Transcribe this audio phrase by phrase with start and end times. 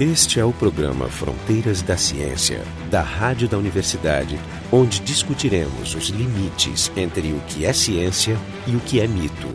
[0.00, 4.40] Este é o programa Fronteiras da Ciência, da Rádio da Universidade,
[4.72, 9.48] onde discutiremos os limites entre o que é ciência e o que é mito.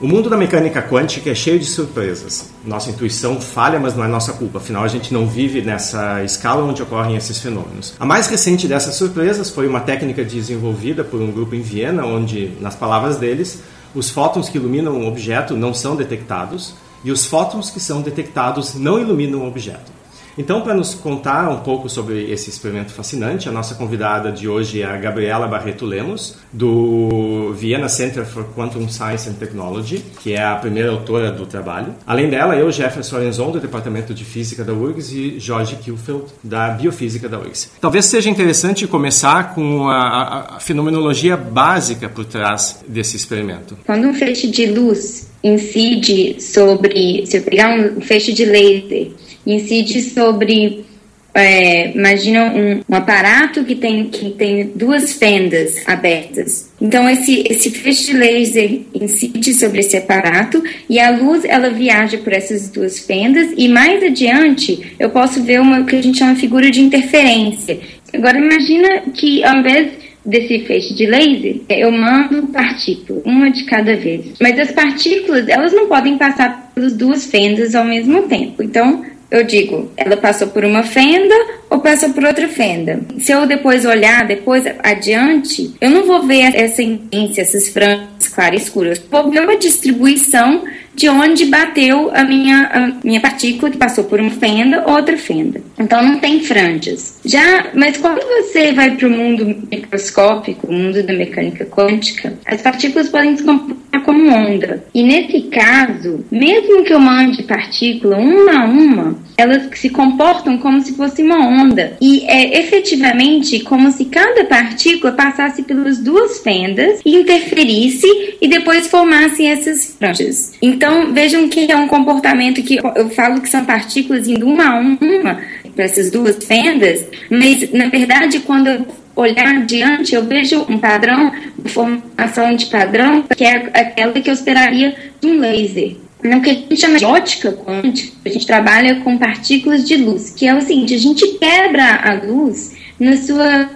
[0.00, 2.50] O mundo da mecânica quântica é cheio de surpresas.
[2.64, 6.64] Nossa intuição falha, mas não é nossa culpa, afinal a gente não vive nessa escala
[6.64, 7.94] onde ocorrem esses fenômenos.
[7.98, 12.52] A mais recente dessas surpresas foi uma técnica desenvolvida por um grupo em Viena, onde,
[12.60, 13.60] nas palavras deles,
[13.94, 18.74] os fótons que iluminam um objeto não são detectados e os fótons que são detectados
[18.74, 19.99] não iluminam o objeto.
[20.38, 24.82] Então, para nos contar um pouco sobre esse experimento fascinante, a nossa convidada de hoje
[24.82, 30.42] é a Gabriela Barreto Lemos, do Vienna Center for Quantum Science and Technology, que é
[30.42, 31.94] a primeira autora do trabalho.
[32.06, 36.70] Além dela, eu, Jefferson Lorenzon, do Departamento de Física da URGS, e Jorge Kielfeld, da
[36.70, 37.72] Biofísica da URGS.
[37.80, 43.76] Talvez seja interessante começar com a, a fenomenologia básica por trás desse experimento.
[43.84, 49.10] Quando um feixe de luz incide sobre, se eu pegar um feixe de laser
[49.46, 50.84] incide sobre
[51.32, 56.70] é, imagina um, um, aparato que tem, que tem duas fendas abertas.
[56.80, 62.18] Então, esse, esse feixe de laser incide sobre esse aparato e a luz ela viaja
[62.18, 66.34] por essas duas fendas e mais adiante eu posso ver uma que a gente chama
[66.34, 67.78] figura de interferência.
[68.12, 69.92] Agora, imagina que ao invés
[70.26, 74.34] desse feixe de laser, eu mando partícula, uma de cada vez.
[74.40, 78.62] Mas as partículas, elas não podem passar pelas duas fendas ao mesmo tempo.
[78.62, 81.34] Então, eu digo, ela passou por uma fenda
[81.68, 83.00] ou passou por outra fenda.
[83.18, 88.60] Se eu depois olhar, depois adiante, eu não vou ver essa intensência, essas franjas claras
[88.60, 89.02] e escuras.
[89.10, 90.64] Vou ver uma distribuição
[90.94, 95.16] de onde bateu a minha, a minha partícula que passou por uma fenda ou outra
[95.16, 95.60] fenda.
[95.78, 97.18] Então não tem franjas.
[97.24, 102.60] Já, mas quando você vai para o mundo microscópico, o mundo da mecânica quântica, as
[102.60, 103.79] partículas podem se comportar
[104.10, 104.84] como onda.
[104.92, 110.80] E nesse caso, mesmo que eu mande partícula uma a uma, elas se comportam como
[110.80, 111.96] se fosse uma onda.
[112.00, 118.06] E é efetivamente como se cada partícula passasse pelas duas fendas interferisse
[118.40, 120.54] e depois formasse essas franjas.
[120.60, 124.80] Então, vejam que é um comportamento que eu falo que são partículas indo uma a
[124.80, 125.40] uma
[125.76, 128.86] para essas duas fendas, mas na verdade, quando eu
[129.20, 134.34] olhar adiante, eu vejo um padrão, uma formação de padrão, que é aquela que eu
[134.34, 135.96] esperaria de um laser.
[136.22, 140.30] No que a gente chama de ótica quântica, a gente trabalha com partículas de luz,
[140.30, 143.70] que é o seguinte, a gente quebra a luz na sua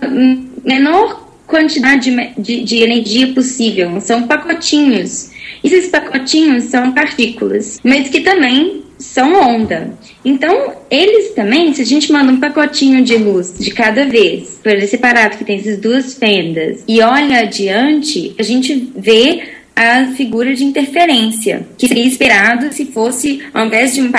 [0.63, 5.31] menor quantidade de, de energia possível, são pacotinhos.
[5.63, 9.93] Esses pacotinhos são partículas, mas que também são onda.
[10.25, 14.73] Então, eles também, se a gente manda um pacotinho de luz de cada vez, por
[14.73, 19.43] esse aparato que tem essas duas fendas, e olha adiante, a gente vê
[19.77, 24.11] a figura de interferência, que seria esperado se fosse, ao invés de um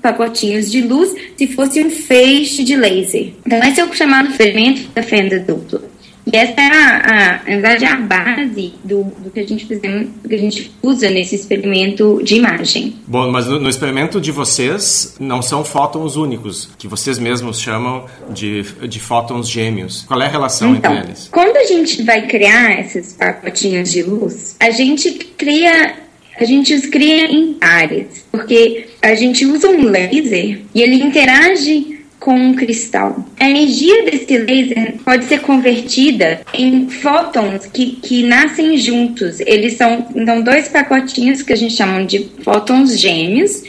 [0.00, 3.32] pacotinhos de luz, se fosse um feixe de laser.
[3.46, 5.91] Então, esse é o chamado fermento da fenda dupla.
[6.26, 10.08] E essa é a, a, na verdade, a base do, do, que a gente fizemos,
[10.22, 12.96] do que a gente usa nesse experimento de imagem.
[13.06, 18.06] Bom, mas no, no, experimento de vocês não são fótons únicos, que vocês mesmos chamam
[18.30, 20.04] de, de fótons gêmeos.
[20.06, 21.28] Qual é a relação então, entre eles?
[21.32, 26.02] Quando a gente vai criar esses pacotinhos de luz, a gente cria
[26.38, 31.91] a gente os cria em pares, porque a gente usa um laser e ele interage
[32.22, 33.26] com um cristal.
[33.38, 39.40] A energia desse laser pode ser convertida em fótons que, que nascem juntos.
[39.40, 43.64] Eles são então dois pacotinhos que a gente chama de fótons gêmeos,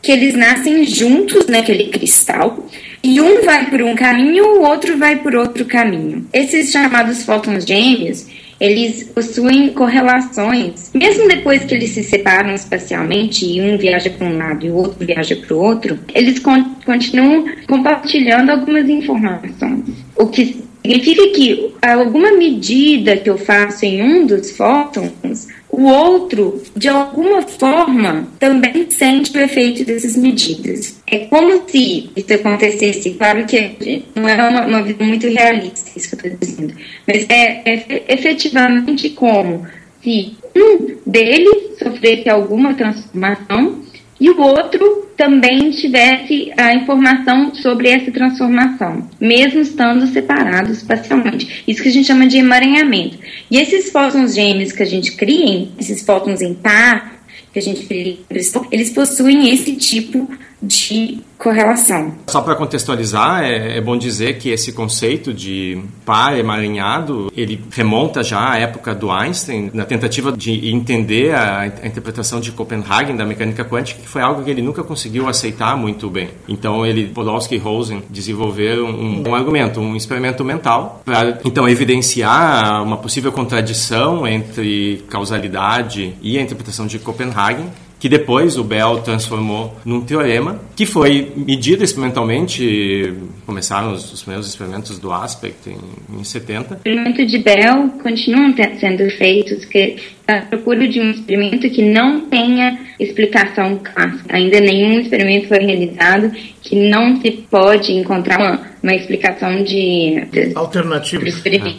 [0.00, 2.68] que eles nascem juntos naquele cristal.
[3.02, 6.28] E um vai por um caminho, o outro vai por outro caminho.
[6.32, 8.24] Esses chamados fótons gêmeos,
[8.60, 10.90] eles possuem correlações.
[10.94, 14.74] Mesmo depois que eles se separam espacialmente e um viaja para um lado e o
[14.74, 19.84] outro viaja para o outro, eles con continuam compartilhando algumas informações.
[20.16, 26.62] O que significa que alguma medida que eu faço em um dos fótons o outro,
[26.76, 31.00] de alguma forma, também sente o efeito dessas medidas.
[31.06, 36.16] É como se isso acontecesse, claro que não é uma, uma vida muito realista, isso
[36.16, 36.74] que eu estou dizendo,
[37.06, 39.66] mas é, é efetivamente como
[40.02, 43.82] se um deles sofresse alguma transformação
[44.20, 51.64] e o outro também tivesse a informação sobre essa transformação, mesmo estando separados espacialmente.
[51.66, 53.18] Isso que a gente chama de emaranhamento.
[53.50, 57.16] E esses fótons gêmeos que a gente cria, esses fótons em par,
[57.52, 58.26] que a gente
[58.70, 60.28] eles possuem esse tipo
[60.66, 62.14] de correlação.
[62.26, 68.22] Só para contextualizar, é, é, bom dizer que esse conceito de par emaranhado, ele remonta
[68.22, 73.24] já à época do Einstein, na tentativa de entender a, a interpretação de Copenhagen da
[73.24, 76.30] mecânica quântica, que foi algo que ele nunca conseguiu aceitar muito bem.
[76.48, 82.82] Então, ele, Podolsky e Rosen desenvolveram um, um argumento, um experimento mental, para então evidenciar
[82.82, 87.66] uma possível contradição entre causalidade e a interpretação de Copenhagen,
[87.98, 93.14] que depois o Bell transformou num teorema, que foi medido experimentalmente,
[93.46, 96.74] começaram os, os primeiros experimentos do Aspect em, em 70.
[96.74, 99.96] O experimento de Bell continuam sendo feitos, que
[100.28, 104.36] à procura de um experimento que não tenha explicação clássica.
[104.36, 106.32] Ainda nenhum experimento foi realizado
[106.62, 111.24] que não se pode encontrar uma, uma explicação de, de alternativa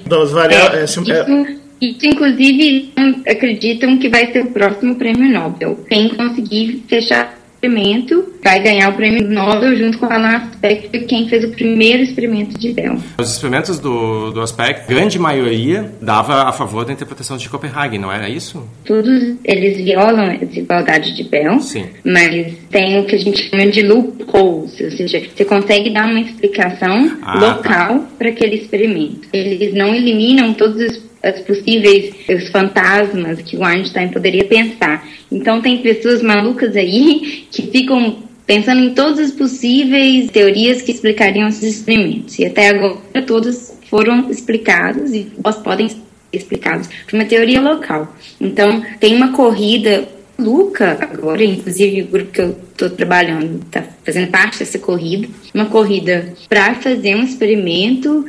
[0.07, 0.97] das variáveis.
[0.97, 2.91] É, é, isso, inclusive,
[3.27, 5.77] acreditam que vai ser o próximo prêmio Nobel.
[5.87, 10.99] Quem conseguir fechar o experimento vai ganhar o prêmio Nobel junto com o Alan Aspect,
[11.05, 12.97] quem fez o primeiro experimento de Bell.
[13.19, 18.11] Os experimentos do, do Aspect, grande maioria, dava a favor da interpretação de Copenhague, não
[18.11, 18.67] era isso?
[18.85, 21.85] Todos eles violam a desigualdade de Bell, Sim.
[22.03, 26.21] mas tem o que a gente chama de loopholes, ou seja, você consegue dar uma
[26.21, 27.47] explicação ah, tá.
[27.47, 28.07] local tá.
[28.17, 29.27] para aquele experimento.
[29.33, 35.07] Eles não eliminam todos os as possíveis os fantasmas que o Einstein poderia pensar.
[35.31, 41.49] Então tem pessoas malucas aí que ficam pensando em todas as possíveis teorias que explicariam
[41.49, 42.39] esses experimentos.
[42.39, 45.31] E até agora todos foram explicados e
[45.63, 45.97] podem ser
[46.31, 48.15] explicados por uma teoria local.
[48.39, 50.07] Então tem uma corrida
[50.39, 55.65] Luca, agora, inclusive o grupo que eu estou trabalhando está fazendo parte dessa corrida, uma
[55.65, 58.23] corrida para fazer um experimento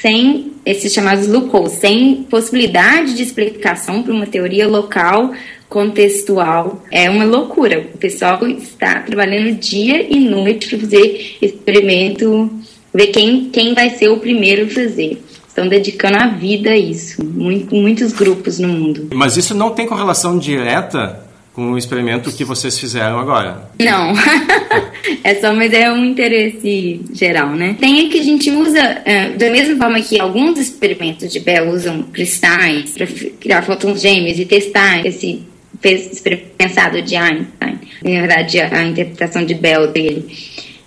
[0.00, 5.32] sem esses chamados loopholes, sem possibilidade de explicação para uma teoria local
[5.68, 6.82] contextual.
[6.90, 7.88] É uma loucura.
[7.94, 12.50] O pessoal está trabalhando dia e noite para fazer experimento,
[12.92, 15.22] ver quem, quem vai ser o primeiro a fazer.
[15.48, 17.24] Estão dedicando a vida a isso.
[17.24, 19.08] Muito, muitos grupos no mundo.
[19.14, 21.25] Mas isso não tem correlação direta
[21.56, 23.70] com o experimento que vocês fizeram agora?
[23.80, 24.12] Não,
[25.24, 27.74] é só, mas é um interesse geral, né?
[27.80, 32.02] Tem que a gente usa, uh, da mesma forma que alguns experimentos de Bell usam
[32.02, 33.06] cristais para
[33.40, 35.46] criar fótons gêmeos e testar esse
[36.58, 40.26] pensado de Einstein, na verdade a, interpretação de Bell dele.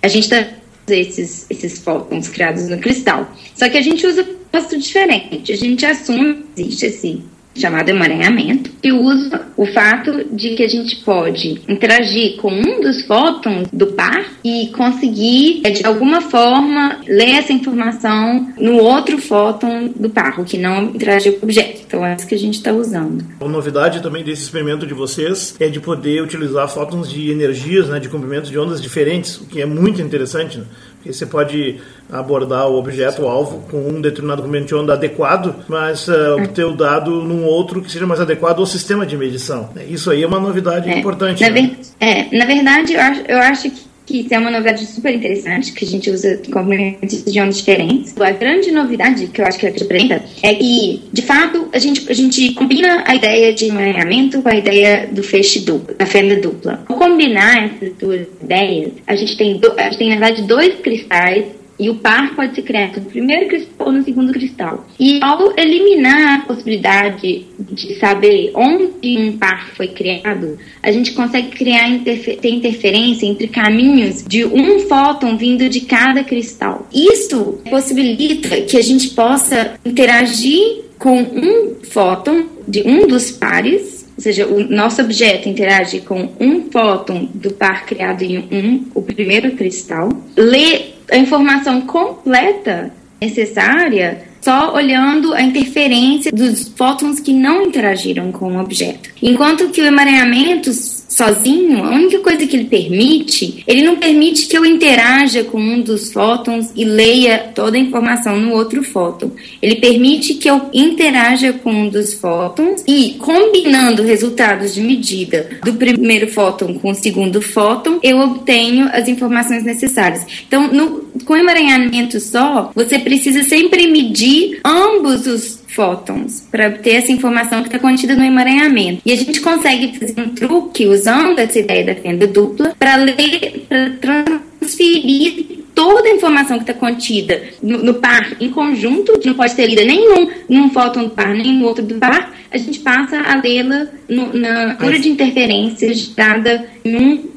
[0.00, 0.46] A gente está
[0.88, 3.28] esses, esses fótons criados no cristal.
[3.56, 5.52] Só que a gente usa um diferente.
[5.52, 7.22] A gente assume que existe esse
[7.54, 13.02] chamado emaranhamento, e usa o fato de que a gente pode interagir com um dos
[13.02, 19.92] fótons do par e conseguir, é, de alguma forma, ler essa informação no outro fóton
[19.94, 21.82] do par, o que não interagir com o objeto.
[21.86, 23.24] Então é isso que a gente está usando.
[23.40, 27.98] A novidade também desse experimento de vocês é de poder utilizar fótons de energias, né,
[27.98, 30.64] de comprimentos de ondas diferentes, o que é muito interessante, né?
[31.00, 31.80] Porque você pode
[32.12, 34.44] abordar o objeto, o alvo, com um determinado
[34.76, 39.06] onda adequado, mas uh, obter o dado num outro que seja mais adequado ao sistema
[39.06, 39.70] de medição.
[39.88, 41.42] Isso aí é uma novidade é, importante.
[41.42, 41.54] Na, né?
[41.54, 45.14] ver, é, na verdade, eu acho, eu acho que que isso é uma novidade super
[45.14, 48.14] interessante, que a gente usa componentes de ondas diferentes.
[48.20, 52.14] A grande novidade que eu acho que representa é que, de fato, a gente, a
[52.14, 56.82] gente combina a ideia de emaranhamento com a ideia do feixe duplo, da fenda dupla.
[56.88, 61.59] Ao combinar essas duas ideias, a gente tem, a gente tem na verdade, dois cristais
[61.80, 64.86] e o par pode ser criado no primeiro cristal ou no segundo cristal.
[64.98, 71.48] E ao eliminar a possibilidade de saber onde um par foi criado, a gente consegue
[71.48, 76.86] criar interfer ter interferência entre caminhos de um fóton vindo de cada cristal.
[76.92, 84.22] Isso possibilita que a gente possa interagir com um fóton de um dos pares ou
[84.22, 89.52] seja, o nosso objeto interage com um fóton do par criado em um, o primeiro
[89.52, 98.32] cristal, lê a informação completa necessária só olhando a interferência dos fótons que não interagiram
[98.32, 99.10] com o objeto.
[99.22, 100.70] Enquanto que o emaranhamento
[101.10, 105.82] sozinho, a única coisa que ele permite, ele não permite que eu interaja com um
[105.82, 109.32] dos fótons e leia toda a informação no outro fóton.
[109.60, 115.74] Ele permite que eu interaja com um dos fótons e, combinando resultados de medida do
[115.74, 120.24] primeiro fóton com o segundo fóton, eu obtenho as informações necessárias.
[120.46, 127.12] Então, no, com emaranhamento só, você precisa sempre medir ambos os fótons para obter essa
[127.12, 129.02] informação que está contida no emaranhamento.
[129.04, 133.66] E a gente consegue fazer um truque usando essa ideia da fenda dupla para ler,
[134.00, 134.24] para
[134.60, 139.52] transferir toda a informação que está contida no, no, par em conjunto, que não pode
[139.52, 143.18] ser lida nenhum num fóton do par, nem no outro do par, a gente passa
[143.20, 147.29] a lê-la na cura de interferências dada em um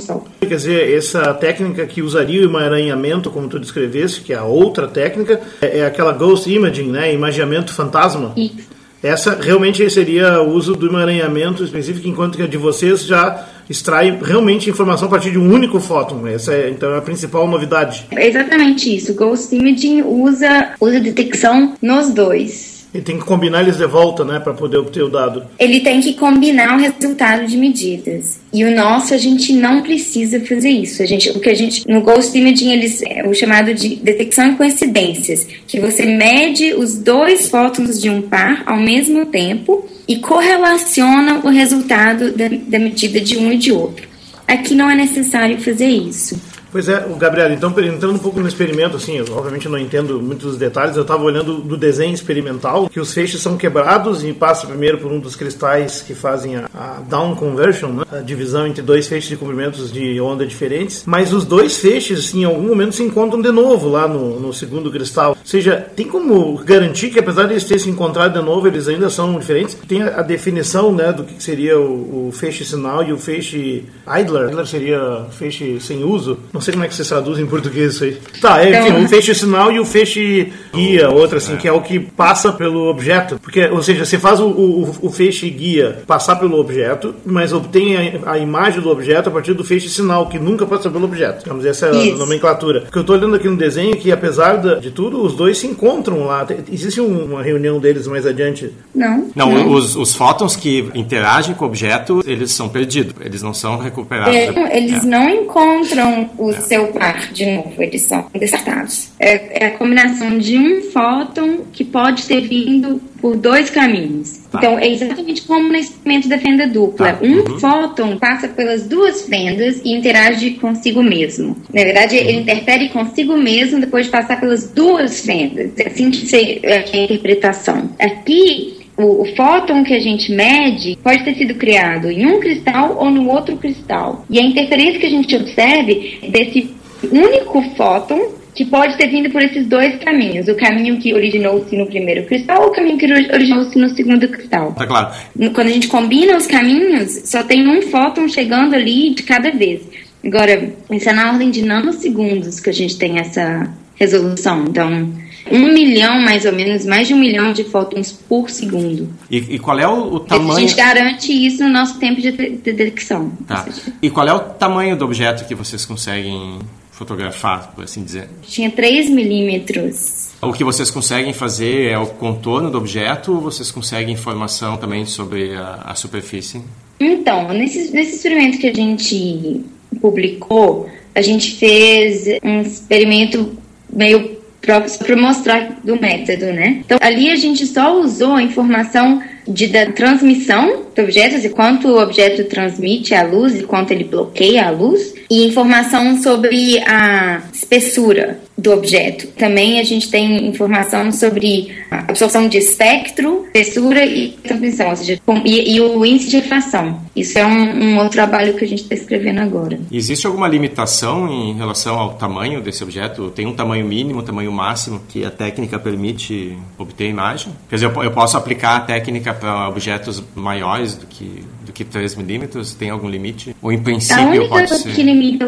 [0.00, 0.24] só.
[0.40, 4.88] Quer dizer, essa técnica que usaria o emaranhamento, como tu descreveste, que é a outra
[4.88, 7.12] técnica, é, é aquela ghost imaging, né?
[7.12, 8.32] Imagiamento fantasma.
[8.36, 8.70] Isso.
[9.02, 14.18] Essa realmente seria o uso do emaranhamento específico, enquanto que a de vocês já extrai
[14.20, 16.26] realmente informação a partir de um único fóton.
[16.26, 18.06] Essa é, então, é a principal novidade.
[18.10, 19.14] É exatamente isso.
[19.14, 22.69] Ghost Imaging usa, usa detecção nos dois.
[22.92, 25.46] E tem que combinar eles de volta, né, para poder obter o dado.
[25.58, 28.40] Ele tem que combinar o resultado de medidas.
[28.52, 31.00] E o nosso a gente não precisa fazer isso.
[31.02, 34.50] A gente, o que a gente no Ghost Imaging eles é o chamado de detecção
[34.50, 40.16] de coincidências, que você mede os dois fótons de um par ao mesmo tempo e
[40.16, 44.08] correlaciona o resultado da, da medida de um e de outro.
[44.48, 46.40] Aqui não é necessário fazer isso.
[46.72, 50.20] Pois é, o Gabriel, então entrando um pouco no experimento, assim, eu, obviamente não entendo
[50.22, 54.66] muitos detalhes, eu estava olhando do desenho experimental, que os feixes são quebrados e passa
[54.66, 58.04] primeiro por um dos cristais que fazem a, a down conversion, né?
[58.12, 62.44] a divisão entre dois feixes de comprimentos de onda diferentes, mas os dois feixes, em
[62.44, 65.30] algum momento se encontram de novo lá no, no segundo cristal.
[65.30, 68.86] Ou seja, tem como garantir que apesar de eles terem se encontrado de novo, eles
[68.86, 69.76] ainda são diferentes?
[69.88, 73.84] Tem a, a definição, né, do que seria o, o feixe sinal e o feixe
[74.06, 74.50] idler.
[74.50, 76.38] Idler seria feixe sem uso.
[76.60, 78.18] Não sei como é que se traduz em português isso aí.
[78.38, 81.72] Tá, é, enfim, Então- o feixe sinal e o feixe guia, outra assim, que é
[81.72, 83.38] o que passa pelo objeto.
[83.42, 87.96] Porque, ou seja, você faz o, o, o feixe guia passar pelo objeto, mas obtém
[87.96, 91.48] a, a imagem do objeto a partir do feixe sinal, que nunca passa pelo objeto.
[91.48, 92.18] Vamos essa é a Isso.
[92.18, 92.82] nomenclatura.
[92.82, 96.26] Porque eu estou olhando aqui no desenho que, apesar de tudo, os dois se encontram
[96.26, 96.46] lá.
[96.70, 98.70] Existe um- uma reunião deles mais adiante.
[98.94, 99.30] Não.
[99.34, 103.78] Não, Os, os fótons que interagem com o objeto, eles são perdidos, eles não são
[103.78, 104.34] recuperados.
[104.34, 105.06] É, eles É.
[105.06, 109.10] não encontram o seu par de novo, eles são descartados.
[109.18, 114.40] É, é a combinação de um fóton que pode ter vindo por dois caminhos.
[114.50, 114.58] Tá.
[114.58, 117.12] Então, é exatamente como no experimento da fenda dupla.
[117.12, 117.60] Tá, Um uhum.
[117.60, 121.56] fóton passa pelas duas fendas e interage consigo mesmo.
[121.72, 125.72] Na verdade, ele interfere consigo mesmo depois de passar pelas duas fendas.
[125.78, 127.90] É assim que é a interpretação.
[127.98, 132.96] Aqui, o, o fóton que a gente mede pode ter sido criado em um cristal
[132.98, 134.24] ou no outro cristal.
[134.30, 136.70] E a interferência que a gente observe é desse
[137.10, 140.48] único fóton que pode ter vindo por esses dois caminhos.
[140.48, 144.28] O caminho que originou-se no primeiro cristal ou o caminho que ori- originou-se no segundo
[144.28, 144.72] cristal.
[144.72, 145.14] Tá claro.
[145.54, 149.82] Quando a gente combina os caminhos, só tem um fóton chegando ali de cada vez.
[150.22, 154.64] Agora, isso é na ordem de nanosegundos que a gente tem essa resolução.
[154.68, 155.10] Então,
[155.50, 159.08] um milhão, mais ou menos, mais de um milhão de fótons por segundo.
[159.30, 160.60] E, e qual é o, o A tamanho?
[160.60, 163.32] gente garante isso no nosso tempo de de- de detecção.
[163.46, 163.64] Tá.
[163.64, 166.58] Seja, E qual é o tamanho do objeto que vocês conseguem
[166.92, 168.28] fotografar, por assim dizer?
[168.42, 170.30] Tinha 3 milímetros.
[170.42, 175.04] O que vocês conseguem fazer é o contorno do objeto ou vocês conseguem informação também
[175.06, 176.60] sobre a, a superfície?
[176.98, 179.64] Então, nesse, nesse experimento que a gente
[180.00, 183.52] publicou, a gente fez um experimento
[183.92, 186.82] meio para mostrar do método, né?
[186.84, 191.88] Então, ali a gente só usou a informação de, da transmissão do objeto, assim, quanto
[191.88, 197.42] o objeto transmite a luz e quanto ele bloqueia a luz, e informação sobre a
[197.52, 199.26] espessura do objeto.
[199.28, 205.20] Também a gente tem informação sobre a absorção de espectro, espessura e transmissão, ou seja,
[205.24, 207.00] com- e, e o índice de refração.
[207.14, 207.50] Isso é um,
[207.84, 209.78] um outro trabalho que a gente está escrevendo agora.
[209.90, 213.30] Existe alguma limitação em relação ao tamanho desse objeto?
[213.30, 217.52] Tem um tamanho mínimo, um tamanho máximo que a técnica permite obter a imagem?
[217.68, 221.84] Quer dizer, eu eu posso aplicar a técnica para objetos maiores do que, do que
[221.84, 222.74] 3 milímetros?
[222.74, 223.54] Tem algum limite?
[223.62, 224.92] Ou em A princípio única pode ser?
[224.94, 225.46] que limita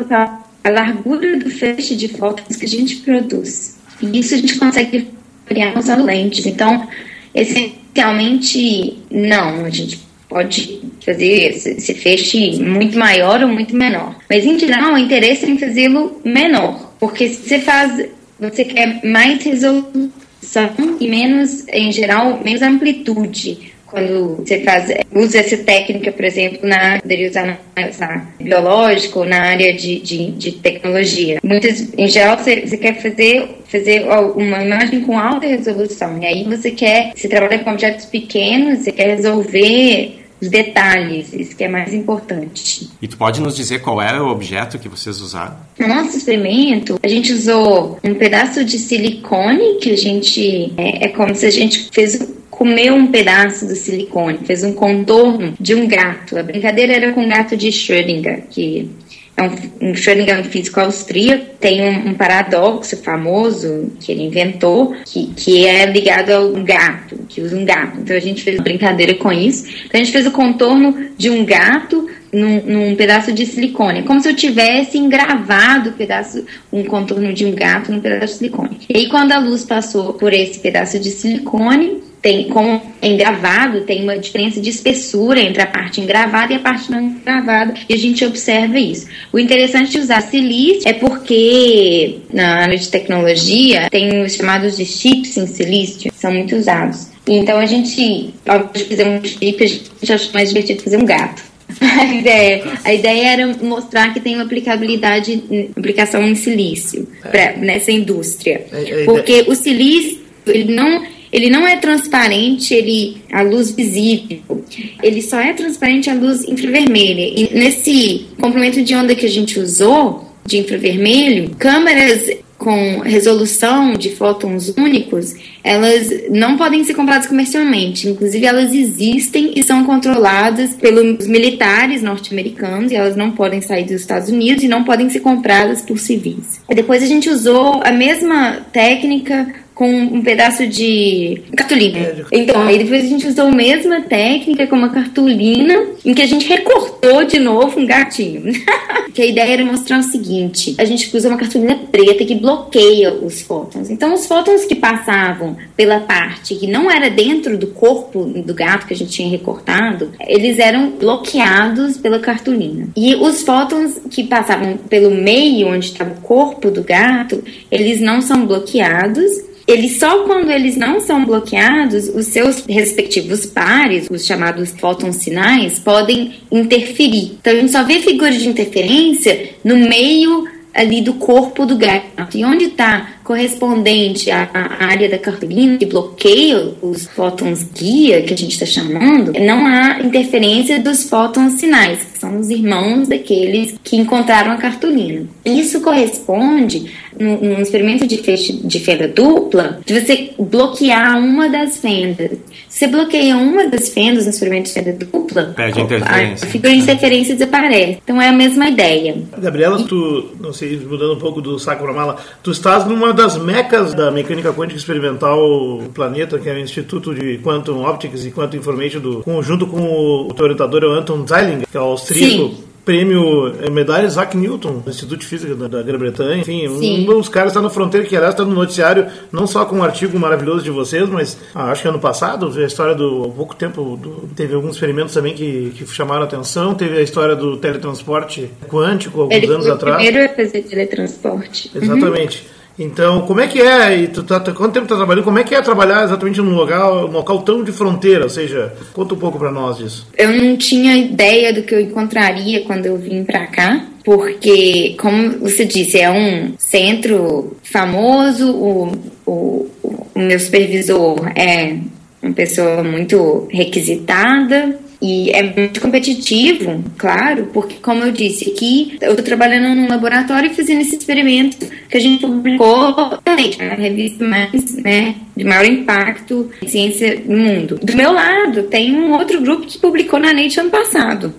[0.64, 3.78] a largura do feixe de fótons que a gente produz.
[4.00, 5.08] E isso a gente consegue
[5.46, 6.46] criar usando lentes.
[6.46, 6.88] Então,
[7.34, 9.64] essencialmente, não.
[9.64, 14.16] A gente pode fazer esse, esse feixe muito maior ou muito menor.
[14.28, 16.94] Mas, em geral, o interesse é em fazê-lo menor.
[16.98, 24.36] Porque se você faz, você quer mais resolução e menos, em geral, menos amplitude quando
[24.36, 29.40] você faz, usa essa técnica, por exemplo, na, poderia usar na área biológica ou na
[29.40, 31.38] área de, de, de tecnologia.
[31.44, 36.44] Muitas, em geral, você, você quer fazer, fazer uma imagem com alta resolução, e aí
[36.44, 41.68] você quer, você trabalha com objetos pequenos, você quer resolver os detalhes, isso que é
[41.68, 42.88] mais importante.
[43.00, 45.56] E tu pode nos dizer qual era o objeto que vocês usaram?
[45.78, 50.72] No nosso experimento, a gente usou um pedaço de silicone, que a gente.
[50.76, 55.54] É, é como se a gente fez comeu um pedaço do silicone, fez um contorno
[55.58, 56.38] de um gato.
[56.38, 58.90] A brincadeira era com o gato de Schrödinger, que
[59.34, 64.24] é um, um Schrödinger é um físico austríaco, tem um, um, paradoxo famoso que ele
[64.24, 67.98] inventou, que, que é ligado ao gato, que usa um gato.
[68.00, 69.66] Então a gente fez uma brincadeira com isso.
[69.86, 74.02] Então a gente fez o contorno de um gato num, num, pedaço de silicone.
[74.02, 78.38] como se eu tivesse engravado um pedaço, um contorno de um gato num pedaço de
[78.38, 78.78] silicone.
[78.90, 83.80] E aí, quando a luz passou por esse pedaço de silicone, tem, como é engravado,
[83.80, 87.92] tem uma diferença de espessura entre a parte engravada e a parte não engravada, e
[87.92, 89.08] a gente observa isso.
[89.32, 94.84] O interessante de usar silício é porque na área de tecnologia tem os chamados de
[94.84, 97.08] chips em silício, são muito usados.
[97.26, 100.96] Então a gente, ao invés de fazer um chip, a gente acha mais divertido fazer
[100.98, 101.42] um gato.
[101.82, 105.42] A ideia, a ideia era mostrar que tem uma aplicabilidade,
[105.74, 108.66] aplicação em silício pra, nessa indústria.
[108.70, 111.02] É, é, porque o silício, ele não
[111.32, 114.64] ele não é transparente, ele a luz visível.
[115.02, 117.22] Ele só é transparente a luz infravermelha.
[117.22, 124.10] E nesse complemento de onda que a gente usou de infravermelho, câmeras com resolução de
[124.10, 125.34] fótons únicos,
[125.64, 128.08] elas não podem ser compradas comercialmente.
[128.08, 134.00] Inclusive, elas existem e são controladas pelos militares norte-americanos e elas não podem sair dos
[134.00, 136.60] Estados Unidos e não podem ser compradas por civis.
[136.68, 141.98] Depois a gente usou a mesma técnica com um pedaço de cartolina.
[141.98, 146.22] É, então, aí depois a gente usou a mesma técnica com uma cartolina em que
[146.22, 148.52] a gente recortou de novo um gatinho.
[149.12, 153.14] que a ideia era mostrar o seguinte: a gente usa uma cartolina preta que bloqueia
[153.14, 153.90] os fótons.
[153.90, 158.86] Então, os fótons que passavam pela parte que não era dentro do corpo do gato
[158.86, 162.88] que a gente tinha recortado, eles eram bloqueados pela cartolina.
[162.96, 168.20] E os fótons que passavam pelo meio onde estava o corpo do gato, eles não
[168.20, 174.72] são bloqueados eles só quando eles não são bloqueados, os seus respectivos pares, os chamados
[174.78, 177.36] fótons sinais, podem interferir.
[177.40, 182.36] Então a gente só vê figuras de interferência no meio ali do corpo do gato.
[182.36, 188.34] E onde está correspondente à, à, área da cartolina que bloqueia os fótons guia, que
[188.34, 193.74] a gente está chamando, não há interferência dos fótons sinais, que são os irmãos daqueles
[193.82, 195.26] que encontraram a cartolina.
[195.44, 202.38] Isso corresponde num, experimento de, feixe, de fenda dupla, de você bloquear uma das fendas.
[202.68, 206.46] Se você bloqueia uma das fendas no experimento de fenda dupla, perde interferência.
[206.46, 207.98] A figura de interferência desaparece.
[208.02, 209.22] Então é a mesma ideia.
[209.38, 213.36] Gabriela, tu, não sei, mudando um pouco do saco para mala, tu estás numa das
[213.36, 215.38] mecas da mecânica quântica experimental
[215.78, 219.80] do planeta, que é o Instituto de Quantum Optics e Quantum Information, do, junto com
[219.80, 222.54] o, teu orientador, o Anton Zeilinger, que é o austríaco.
[222.54, 226.40] Sim prêmio é, medalha Isaac Newton, do Instituto de Física da, da Grã-Bretanha.
[226.40, 227.02] Enfim, Sim.
[227.02, 229.82] um dos caras está na fronteira, que aliás está no noticiário, não só com um
[229.82, 233.24] artigo maravilhoso de vocês, mas ah, acho que ano passado, a história do.
[233.24, 236.74] Há pouco tempo, do, teve alguns experimentos também que, que chamaram atenção.
[236.74, 239.96] Teve a história do teletransporte quântico, alguns Ele anos atrás.
[239.96, 241.70] O primeiro a fazer teletransporte.
[241.74, 242.38] Exatamente.
[242.38, 242.61] Uhum.
[242.82, 243.96] Então, como é que é?
[243.96, 245.24] E tu tá, quanto tempo tá trabalhando?
[245.24, 248.24] Como é que é trabalhar exatamente num local, num local tão de fronteira?
[248.24, 250.08] Ou seja, conta um pouco para nós disso.
[250.18, 255.38] Eu não tinha ideia do que eu encontraria quando eu vim para cá, porque, como
[255.38, 258.50] você disse, é um centro famoso.
[258.52, 258.92] O,
[259.24, 259.70] o,
[260.14, 261.76] o meu supervisor é
[262.20, 269.10] uma pessoa muito requisitada e é muito competitivo, claro, porque, como eu disse aqui, eu
[269.10, 272.94] estou trabalhando num laboratório e fazendo esse experimento que a gente publicou
[273.26, 277.80] na revista mais, né, de maior impacto em ciência no mundo.
[277.82, 281.34] Do meu lado, tem um outro grupo que publicou na Nature ano passado,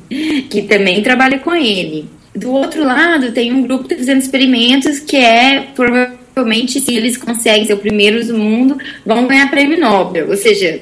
[0.49, 2.05] que também trabalha com ele.
[2.35, 7.15] Do outro lado, tem um grupo que está fazendo experimentos que é provavelmente, se eles
[7.15, 10.29] conseguem ser o primeiro do mundo, vão ganhar prêmio Nobel.
[10.29, 10.81] Ou seja,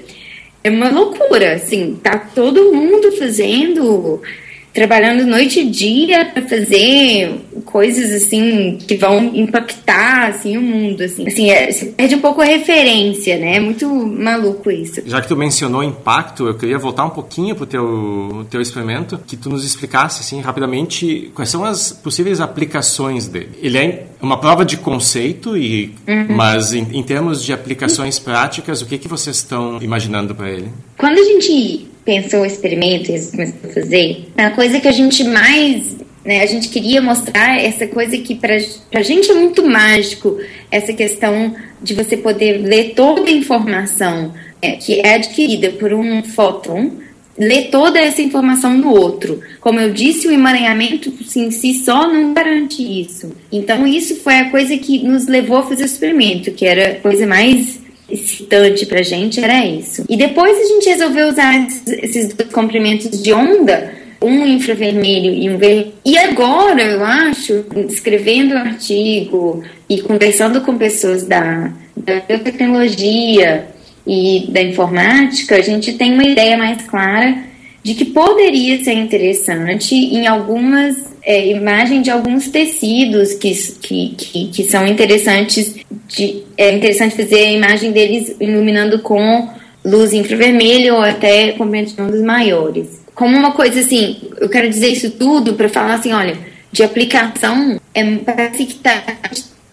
[0.64, 4.22] é uma loucura, assim, tá todo mundo fazendo
[4.74, 11.28] trabalhando noite e dia para fazer coisas assim que vão impactar assim o mundo assim.
[11.28, 13.58] Assim é, você perde um pouco a referência né?
[13.58, 15.02] É muito maluco isso.
[15.06, 19.36] Já que tu mencionou impacto eu queria voltar um pouquinho pro teu teu experimento que
[19.36, 23.50] tu nos explicasse assim rapidamente quais são as possíveis aplicações dele.
[23.62, 26.36] Ele é uma prova de conceito e uhum.
[26.36, 30.70] mas em, em termos de aplicações práticas o que que vocês estão imaginando para ele?
[30.98, 35.24] Quando a gente pensou o experimento e começou a fazer, a coisa que a gente
[35.24, 38.56] mais né, a gente queria mostrar essa coisa que para
[38.94, 40.38] a gente é muito mágico,
[40.70, 46.24] essa questão de você poder ler toda a informação é, que é adquirida por um
[46.24, 46.92] fóton,
[47.38, 49.42] ler toda essa informação do outro.
[49.60, 53.32] Como eu disse, o emaranhamento em si só não garante isso.
[53.52, 56.96] Então, isso foi a coisa que nos levou a fazer o experimento, que era a
[56.96, 57.81] coisa mais
[58.12, 60.06] excitante pra gente era isso.
[60.10, 65.58] E depois a gente resolveu usar esses dois comprimentos de onda, um infravermelho e um
[65.58, 65.94] vermelho.
[66.06, 73.68] E agora, eu acho, escrevendo artigo e conversando com pessoas da, da tecnologia
[74.06, 77.52] e da informática, a gente tem uma ideia mais clara
[77.84, 84.48] de que poderia ser interessante em algumas é, imagens de alguns tecidos que, que, que,
[84.48, 85.76] que são interessantes
[86.08, 89.50] de, é interessante fazer a imagem deles iluminando com
[89.84, 93.02] luz infravermelha ou até com ondas maiores.
[93.14, 96.38] Como uma coisa assim, eu quero dizer isso tudo para falar assim, olha,
[96.72, 99.04] de aplicação, é, parece que tá,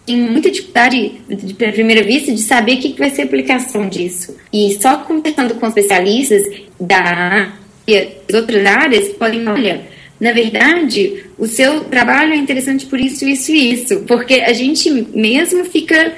[0.05, 3.87] tem muita dificuldade, de primeira vista, de saber o que, que vai ser a aplicação
[3.87, 4.35] disso.
[4.51, 6.43] E só conversando com especialistas
[6.79, 7.53] da
[7.87, 9.81] e outras áreas, podem, olha,
[10.19, 13.99] na verdade, o seu trabalho é interessante por isso, isso e isso.
[14.01, 16.13] Porque a gente mesmo fica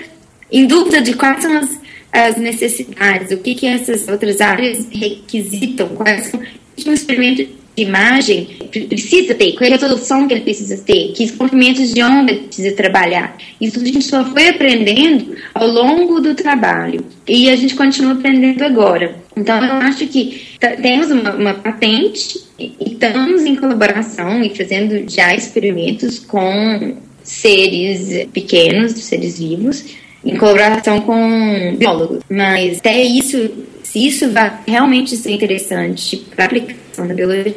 [0.52, 1.80] em dúvida de quais são as,
[2.12, 8.48] as necessidades, o que, que essas outras áreas requisitam, quais são um experimento de imagem
[8.90, 12.42] precisa ter, qual é a resolução que ele precisa ter, que comprimentos de onda ele
[12.42, 13.38] precisa trabalhar.
[13.60, 18.64] Isso a gente só foi aprendendo ao longo do trabalho e a gente continua aprendendo
[18.64, 19.16] agora.
[19.42, 20.42] Então eu acho que
[20.82, 28.94] temos uma, uma patente e estamos em colaboração e fazendo já experimentos com seres pequenos,
[28.94, 29.86] seres vivos,
[30.24, 32.24] em colaboração com biólogos.
[32.30, 33.50] Mas até isso,
[33.84, 37.56] se isso vai realmente ser interessante para a aplicação da biologia,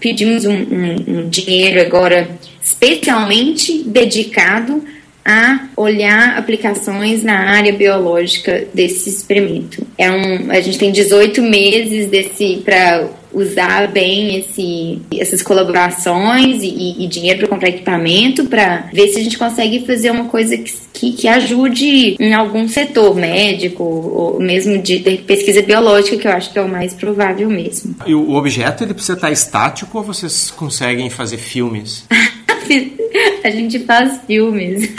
[0.00, 2.28] pedimos um, um, um dinheiro agora
[2.62, 4.82] especialmente dedicado
[5.28, 9.86] a olhar aplicações na área biológica desse experimento.
[9.98, 17.04] É um, a gente tem 18 meses desse para usar bem esse, essas colaborações e,
[17.04, 20.72] e dinheiro para comprar equipamento para ver se a gente consegue fazer uma coisa que,
[20.94, 26.32] que, que, ajude em algum setor médico ou mesmo de, de, pesquisa biológica, que eu
[26.32, 27.94] acho que é o mais provável mesmo.
[28.06, 32.06] E o objeto ele precisa estar estático ou vocês conseguem fazer filmes?
[33.44, 34.90] a gente faz filmes.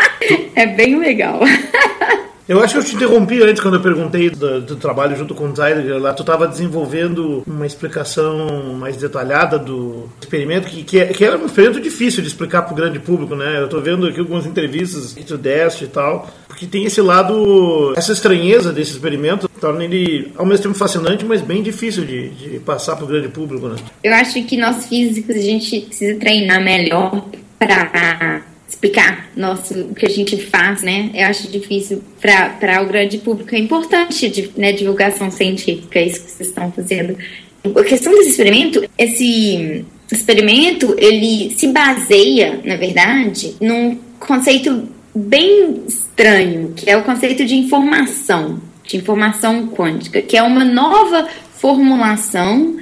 [0.54, 1.40] é bem legal.
[2.46, 5.48] Eu acho que eu te interrompi antes quando eu perguntei do, do trabalho junto com
[5.48, 6.12] o Zeidler lá.
[6.12, 11.46] Tu estava desenvolvendo uma explicação mais detalhada do experimento, que, que, é, que é um
[11.46, 13.58] experimento difícil de explicar para o grande público, né?
[13.60, 17.94] Eu estou vendo aqui algumas entrevistas que tu deste e tal, porque tem esse lado,
[17.96, 22.58] essa estranheza desse experimento torna ele ao mesmo tempo fascinante, mas bem difícil de, de
[22.58, 23.76] passar para o grande público, né?
[24.02, 27.24] Eu acho que nós físicos a gente precisa treinar melhor
[27.58, 28.42] para
[28.84, 31.10] explicar nosso, o que a gente faz, né?
[31.14, 33.54] Eu acho difícil para o grande público.
[33.54, 37.16] É importante de, né, divulgação científica, isso que vocês estão fazendo.
[37.64, 46.74] A questão desse experimento, esse experimento, ele se baseia, na verdade, num conceito bem estranho,
[46.76, 52.76] que é o conceito de informação, de informação quântica, que é uma nova formulação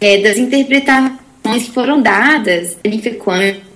[0.00, 3.73] é, das interpretações que foram dadas em quântica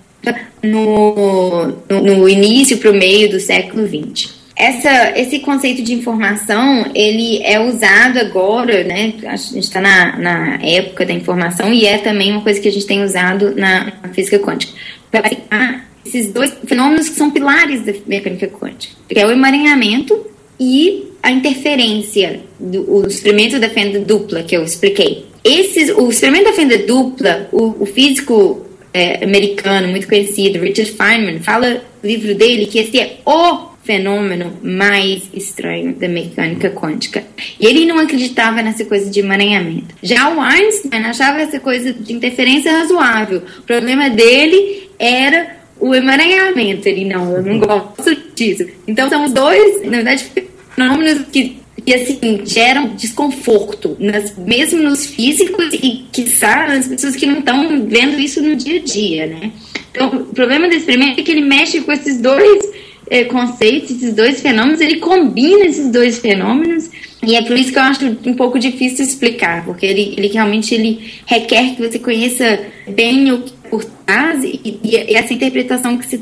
[0.63, 4.39] no, no, no início para o meio do século XX.
[4.57, 9.15] Essa, esse conceito de informação ele é usado agora, né?
[9.27, 12.73] A gente está na, na época da informação e é também uma coisa que a
[12.73, 14.73] gente tem usado na, física quântica
[15.13, 20.27] para explicar esses dois fenômenos que são pilares da mecânica quântica, que é o emaranhamento
[20.59, 25.27] e a interferência, do, o experimento da fenda dupla que eu expliquei.
[25.45, 31.41] Esses, o experimento da fenda dupla, o, o físico é, americano muito conhecido, Richard Feynman,
[31.41, 37.25] fala no livro dele que esse é o fenômeno mais estranho da mecânica quântica.
[37.59, 39.95] E ele não acreditava nessa coisa de emaranhamento.
[40.03, 43.43] Já o Einstein achava essa coisa de interferência razoável.
[43.61, 46.87] O problema dele era o emaranhamento.
[46.87, 48.67] Ele, não, eu não gosto disso.
[48.87, 50.27] Então, são os dois, na verdade,
[50.75, 51.57] fenômenos que
[51.89, 57.87] que assim geram desconforto, nas, mesmo nos físicos e que nas pessoas que não estão
[57.87, 59.51] vendo isso no dia a dia, né?
[59.91, 62.63] Então, o problema desse experimento é que ele mexe com esses dois
[63.09, 66.91] é, conceitos, esses dois fenômenos, ele combina esses dois fenômenos
[67.27, 70.75] e é por isso que eu acho um pouco difícil explicar, porque ele, ele realmente
[70.75, 75.97] ele requer que você conheça bem o que por trás e, e, e essa interpretação
[75.97, 76.19] que se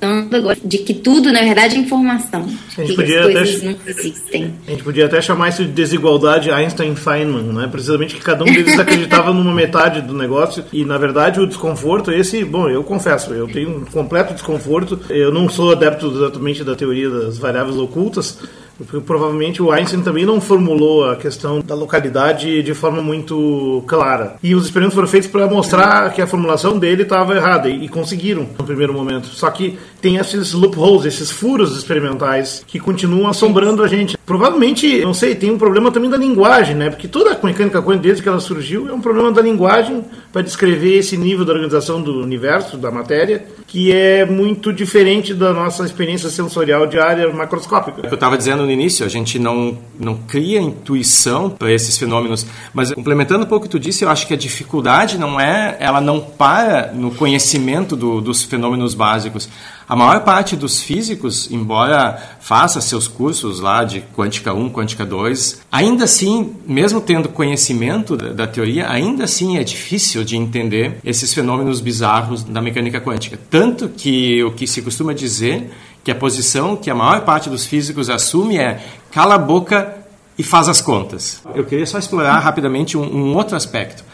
[0.00, 2.46] agora de que tudo, na verdade, é informação.
[2.76, 7.68] A gente, podia até, a gente podia até chamar isso de desigualdade Einstein-Feynman, né?
[7.70, 12.12] Precisamente que cada um deles acreditava numa metade do negócio e, na verdade, o desconforto,
[12.12, 15.00] esse, bom, eu confesso, eu tenho um completo desconforto.
[15.08, 18.38] Eu não sou adepto exatamente da teoria das variáveis ocultas,
[18.76, 24.36] porque provavelmente o Einstein também não formulou a questão da localidade de forma muito clara.
[24.42, 28.46] E os experimentos foram feitos para mostrar que a formulação dele estava errada, e conseguiram
[28.58, 29.26] no primeiro momento.
[29.28, 34.16] Só que tem esses loopholes, esses furos experimentais que continuam assombrando a gente.
[34.24, 36.90] Provavelmente, não sei, tem um problema também da linguagem, né?
[36.90, 40.42] Porque toda a mecânica quântica, desde que ela surgiu, é um problema da linguagem para
[40.42, 45.84] descrever esse nível da organização do universo, da matéria, que é muito diferente da nossa
[45.84, 47.98] experiência sensorial diária macroscópica.
[47.98, 51.72] É o que eu estava dizendo no início, a gente não, não cria intuição para
[51.72, 55.18] esses fenômenos, mas complementando um pouco o que tu disse, eu acho que a dificuldade
[55.18, 59.48] não é, ela não para no conhecimento do, dos fenômenos básicos.
[59.88, 65.60] A maior parte dos físicos, embora faça seus cursos lá de quântica 1, quântica 2,
[65.70, 71.32] ainda assim, mesmo tendo conhecimento da, da teoria, ainda assim é difícil de entender esses
[71.32, 73.38] fenômenos bizarros da mecânica quântica.
[73.48, 75.70] Tanto que o que se costuma dizer
[76.02, 79.96] que a posição que a maior parte dos físicos assume é cala a boca
[80.36, 81.42] e faz as contas.
[81.54, 84.04] Eu queria só explorar rapidamente um, um outro aspecto,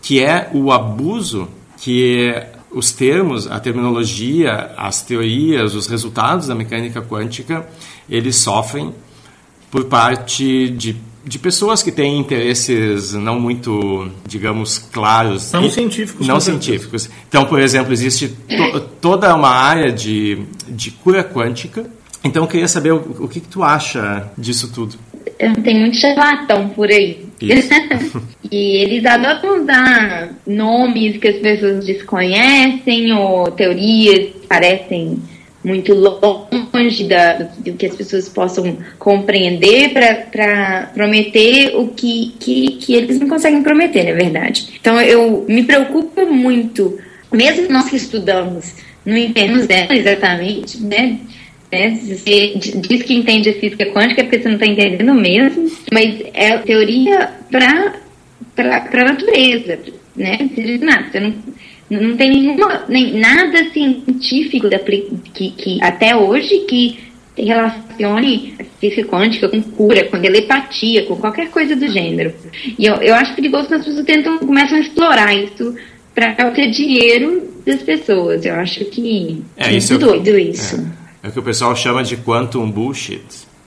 [0.00, 2.34] que é o abuso que
[2.70, 7.66] os termos, a terminologia, as teorias, os resultados da mecânica quântica,
[8.08, 8.94] eles sofrem
[9.70, 10.96] por parte de
[11.28, 15.52] de pessoas que têm interesses não muito, digamos, claros.
[15.52, 16.26] Não científicos.
[16.26, 17.10] Não científicos.
[17.28, 21.88] Então, por exemplo, existe to toda uma área de, de cura quântica.
[22.24, 24.96] Então, eu queria saber o, o que, que tu acha disso tudo.
[25.62, 27.26] Tem muito charlatão por aí.
[28.50, 35.18] e eles adotam usar nomes que as pessoas desconhecem ou teorias que parecem
[35.62, 42.94] muito longe da, do que as pessoas possam compreender para prometer o que, que, que
[42.94, 44.68] eles não conseguem prometer, na verdade.
[44.80, 46.98] Então eu me preocupo muito,
[47.32, 48.74] mesmo nós que estudamos,
[49.04, 51.18] não entendemos dela exatamente, né?
[51.70, 51.90] Né?
[51.90, 56.56] Você diz que entende a física quântica porque você não está entendendo mesmo, mas é
[56.58, 57.94] teoria para
[58.66, 59.78] a natureza,
[60.16, 60.38] né?
[60.54, 61.34] Você não,
[61.90, 69.04] não tem nenhuma, nem nada científico da, que, que até hoje que relacione a física
[69.04, 72.32] quântica com cura, com telepatia, com qualquer coisa do gênero.
[72.78, 75.74] E eu, eu acho perigoso quando as pessoas tentam, começam a explorar isso
[76.14, 78.44] para ter dinheiro das pessoas.
[78.44, 80.76] Eu acho que é, isso é doido isso.
[80.76, 83.24] É, é, o que o pessoal chama de quantum bullshit.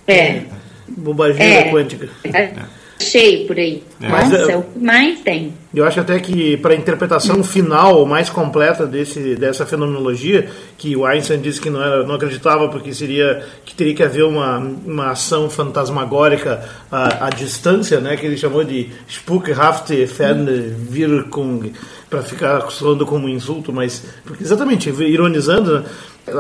[0.07, 0.43] É.
[0.87, 1.71] Bobaginha é.
[1.71, 2.09] quântica.
[2.23, 2.53] É
[3.01, 3.83] cheio por aí.
[3.99, 4.07] É.
[4.07, 5.53] Nossa, é o que mais tem.
[5.73, 11.05] Eu acho até que para a interpretação final mais completa desse, dessa fenomenologia, que o
[11.05, 15.11] Einstein disse que não, era, não acreditava porque seria que teria que haver uma, uma
[15.11, 21.73] ação fantasmagórica à, à distância, né, que ele chamou de Spukhafte Fernwirkung,
[22.09, 25.85] para ficar soando como um insulto, mas porque exatamente ironizando,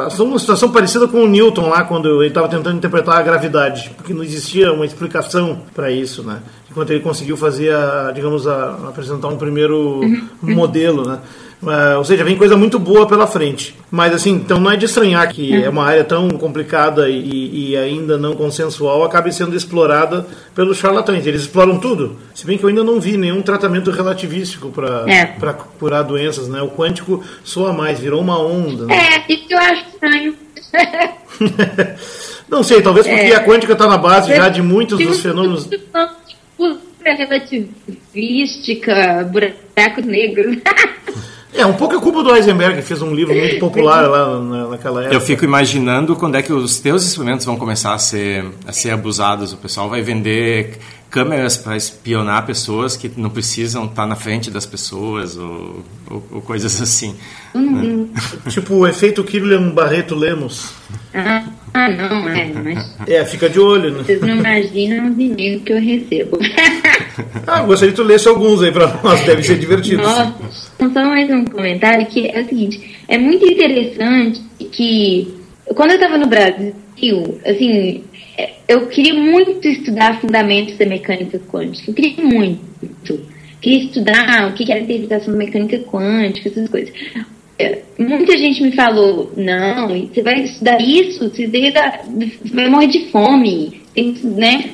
[0.09, 3.91] são uma situação parecida com o Newton lá, quando ele estava tentando interpretar a gravidade,
[3.97, 6.41] porque não existia uma explicação para isso, né?
[6.69, 10.01] Enquanto ele conseguiu fazer, a, digamos, a, apresentar um primeiro
[10.41, 11.19] modelo, né?
[11.61, 13.75] Uh, ou seja, vem coisa muito boa pela frente.
[13.91, 17.77] Mas assim, então não é de estranhar que é uma área tão complicada e, e
[17.77, 21.27] ainda não consensual acabe sendo explorada pelos charlatães.
[21.27, 22.17] Eles exploram tudo.
[22.33, 25.25] Se bem que eu ainda não vi nenhum tratamento relativístico para é.
[25.77, 26.63] curar doenças, né?
[26.63, 28.87] O quântico soa mais, virou uma onda.
[28.87, 28.95] Né?
[28.95, 30.35] É, isso eu acho estranho.
[32.49, 33.35] não sei, talvez porque é.
[33.35, 35.69] a quântica está na base já de muitos dos fenômenos.
[37.03, 40.57] relativística, buracos negros.
[41.53, 44.67] É, um pouco é culpa do Heisenberg, que fez um livro muito popular lá na,
[44.69, 45.15] naquela época.
[45.15, 48.91] Eu fico imaginando quando é que os teus experimentos vão começar a ser, a ser
[48.91, 49.51] abusados.
[49.51, 54.65] O pessoal vai vender câmeras para espionar pessoas que não precisam estar na frente das
[54.65, 57.15] pessoas ou, ou, ou coisas assim.
[57.53, 58.09] Uhum.
[58.13, 58.21] Né?
[58.49, 60.71] tipo o efeito Kirlian Barreto Lemos.
[61.13, 63.09] Ah, ah, não, é, mas...
[63.09, 64.03] É, fica de olho, né?
[64.03, 66.39] Vocês não imaginam o dinheiro que eu recebo.
[67.47, 70.01] Ah, gostaria que tu lesse alguns aí para nós, deve ser divertido.
[70.03, 70.33] Nossa,
[70.79, 75.41] só mais um comentário que é o seguinte, é muito interessante que
[75.75, 78.03] quando eu estava no Brasil, assim,
[78.67, 81.91] eu queria muito estudar fundamentos da mecânica quântica.
[81.91, 83.19] Eu queria muito.
[83.61, 86.93] Queria estudar o que era a interpretação da mecânica quântica, essas coisas.
[87.59, 91.47] É, muita gente me falou, não, você vai estudar isso, você
[92.53, 94.71] vai morrer de fome, tem, né?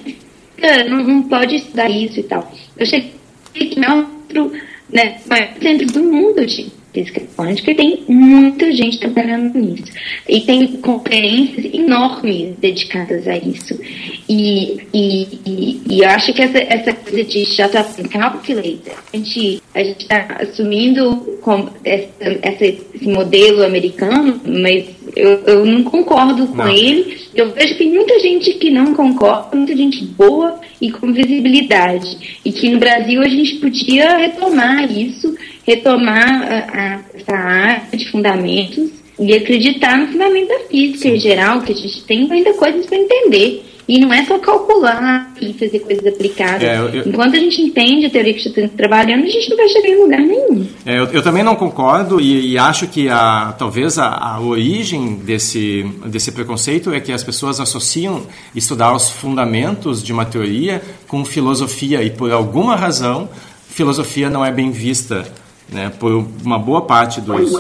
[0.90, 2.52] Não, não pode estudar isso e tal.
[2.78, 3.14] Eu cheguei
[3.56, 4.52] aqui no outro,
[4.90, 5.20] né,
[5.62, 9.92] centro do mundo, gente física quântica, e tem muita gente trabalhando nisso.
[10.28, 13.80] E tem conferências enormes dedicadas a isso.
[14.28, 18.82] E, e, e, e eu acho que essa, essa coisa de shut up and calculate,
[19.14, 21.40] a gente a está assumindo
[21.84, 24.86] essa, essa, esse modelo americano, mas
[25.18, 26.70] eu, eu não concordo com não.
[26.70, 27.18] ele.
[27.34, 32.40] Eu vejo que tem muita gente que não concorda, muita gente boa e com visibilidade.
[32.44, 35.36] E que no Brasil a gente podia retomar isso
[35.68, 41.62] retomar a, a, essa área de fundamentos e acreditar no fundamento da física em geral,
[41.62, 43.66] que a gente tem ainda coisas para entender.
[43.88, 46.64] E não é só calcular e fazer coisas aplicadas.
[46.64, 49.68] É, eu, Enquanto a gente entende a teoria que está trabalhando, a gente não vai
[49.70, 50.68] chegar em lugar nenhum.
[50.86, 55.16] É, eu, eu, também não concordo e, e acho que a, talvez a, a, origem
[55.16, 58.24] desse, desse preconceito é que as pessoas associam
[58.54, 63.30] estudar os fundamentos de uma teoria com filosofia e por alguma razão
[63.70, 65.26] filosofia não é bem vista
[65.70, 67.54] né, por uma boa parte dos,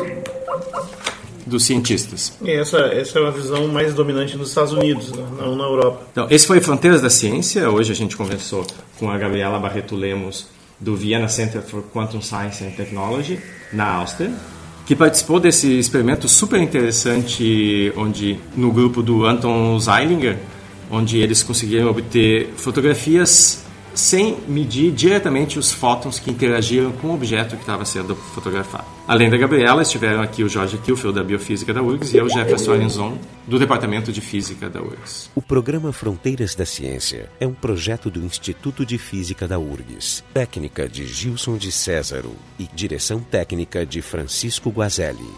[1.47, 2.33] dos cientistas.
[2.45, 5.25] Essa, essa é uma visão mais dominante nos Estados Unidos, né?
[5.39, 6.01] não na Europa.
[6.11, 7.69] Então, esse foi Fronteiras da Ciência.
[7.69, 8.65] Hoje a gente conversou
[8.99, 10.47] com a Gabriela Barreto Lemos,
[10.79, 13.39] do Vienna Center for Quantum Science and Technology,
[13.73, 14.31] na Áustria,
[14.85, 20.37] que participou desse experimento super interessante, onde no grupo do Anton Zeilinger,
[20.89, 27.55] onde eles conseguiram obter fotografias sem medir diretamente os fótons que interagiram com o objeto
[27.55, 28.96] que estava sendo fotografado.
[29.07, 32.73] Além da Gabriela, estiveram aqui o Jorge Kilfeld, da Biofísica da URGS, e eu, Jefferson
[32.73, 33.17] Arenzon,
[33.47, 35.31] do Departamento de Física da URGS.
[35.33, 40.89] O programa Fronteiras da Ciência é um projeto do Instituto de Física da URGS, técnica
[40.89, 45.31] de Gilson de Césaro e direção técnica de Francisco Guazelli.